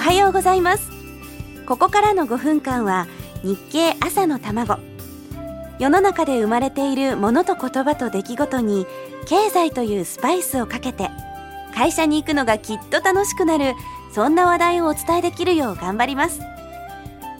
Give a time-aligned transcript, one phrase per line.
[0.00, 0.90] はようございます。
[1.66, 3.06] ここからの5分間は
[3.42, 4.78] 日経朝の卵。
[5.78, 8.86] 世の中で生まれているものと言葉と出来事に
[9.26, 11.10] 経済というスパイスをかけて
[11.74, 13.74] 会社に行くのがきっと楽しくなる
[14.12, 16.40] そんな話題をお伝えできるよう頑張ります。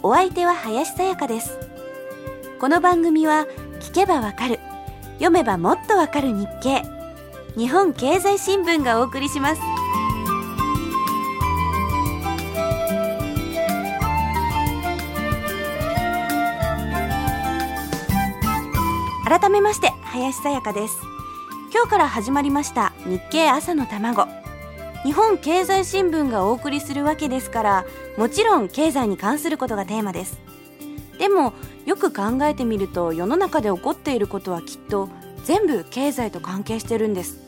[0.02, 1.58] お相手は林さやかです。
[2.60, 3.46] この番組は
[3.80, 4.60] 聞けばわかる
[5.14, 6.82] 読めばもっとわかる日経
[7.56, 9.60] 日本経済新聞がお送りします。
[19.30, 20.98] 改めまして林さやかです。
[21.72, 24.26] 今日から始まりました日経朝の卵。
[25.04, 27.84] 日本経済新聞がお送りするわけですから
[28.18, 30.36] もちろん経済に関することがテーマです。
[31.20, 31.52] でも
[31.86, 35.08] よく考えてみると世の中で起こっていることはきっと
[35.44, 37.38] 全部経済と関係してるんです。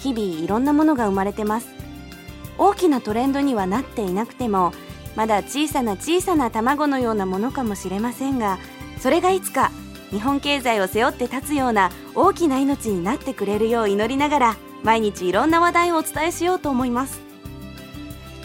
[0.00, 1.68] 日々いろんなものが生まれてます。
[2.58, 4.72] 大きなトレンドにはなっていなくても
[5.14, 8.58] まだ小さな小さな卵のようなものかもしれませんが
[8.98, 9.70] それがいつか
[10.10, 17.20] 日本経済を背負って立つような大きな命になってくれるよう祈りながら毎日いろんな話題をお伝えしようと思います。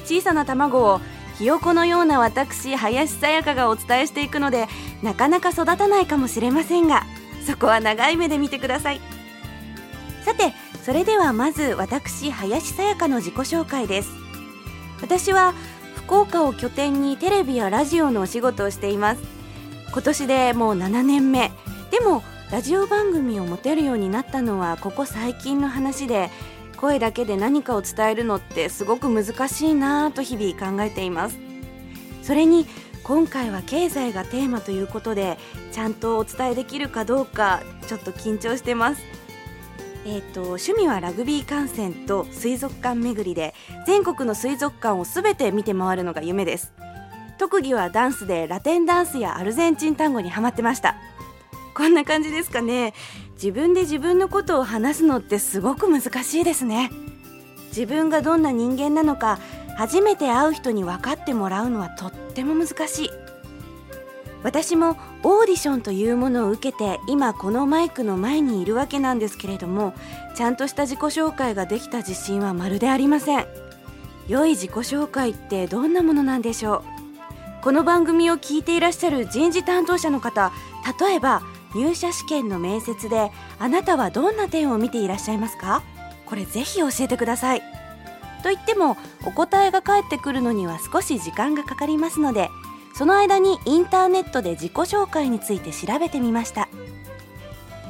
[0.06, 1.00] 小さな卵を
[1.38, 4.67] ひよこのような私林さやかがお伝えしていくので
[5.02, 7.03] なかなか育たないかもしれませんが
[7.45, 9.02] そこは長い目で見てください。
[10.25, 10.53] さて
[10.84, 14.09] それではまず私林さやかの自己紹介です。
[15.02, 15.53] 私は
[15.95, 19.42] 福岡を拠点にテレビやラジオのお仕事をしています。
[19.94, 21.52] 今年でもう7年目。
[21.91, 26.31] でもラジオ番組を持てるようになったのはここ最近の話で
[26.77, 31.38] 声だけで何かを伝えるのってすごく難しいなぁと日々考えています。
[32.23, 32.66] それに
[33.03, 35.38] 今回は経済がテーマということで
[35.72, 39.03] ちゃんとお伝えできるかどうかちょっと緊張してます。
[40.05, 43.53] えーと、趣味はラグビー観戦と水族館巡りで
[43.85, 46.73] 全国の水族館をすべて見て回るのが夢です。
[47.38, 50.96] 特技はダンスでラテンダンスやアルゼンチン単語にハマってました。
[51.75, 52.94] こんな感じですかね。
[53.34, 56.91] 自分で自分のことを話すのってすごく難しいですね。
[57.69, 59.40] 自分がどんな人間なのか
[59.78, 63.09] 初めて会う人に分かってもらうのはとっても難しい。
[64.44, 69.94] 私もオーディションというものを受けて今このマイクの前にいるわけなんですけれども
[70.36, 73.47] ちゃんとした自己紹介ができた自信はまるでありません
[74.28, 76.93] 良い自己紹介ってどんなものなんでしょう
[77.63, 80.51] この番組を聞いていらっしゃる人事担当者の方
[81.00, 81.41] 例えば
[81.74, 85.81] 入社試験の面接であなたはどんな点を見ていらっしゃいますか？
[86.25, 87.62] これぜひ教えてください。
[88.44, 92.50] と言ってもお答えが返ってくるのには少し時間がかかりますので
[92.97, 96.68] その間にインターネットで自己紹介について調べてみました。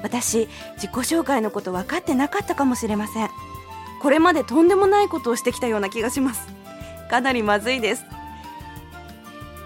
[0.04, 3.30] 私自己紹介のこと分かってなかったかもしれません。
[4.04, 6.48] これまでとんでもないことをしてきたような気がします。
[7.10, 8.06] かなりまずいです。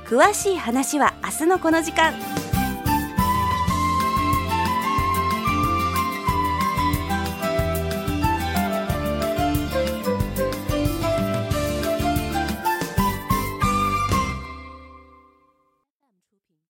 [0.07, 2.13] 詳しい話は明日のこの時間。